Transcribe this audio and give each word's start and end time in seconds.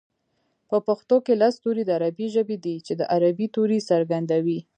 په 0.69 0.77
پښتو 0.87 1.15
کې 1.25 1.33
لس 1.41 1.53
توري 1.63 1.83
د 1.85 1.91
عربۍ 1.97 2.27
ژبې 2.35 2.57
دي 2.65 2.75
چې 2.85 2.93
د 2.99 3.01
عربۍ 3.15 3.47
توري 3.55 3.79
څرګندوي 3.89 4.59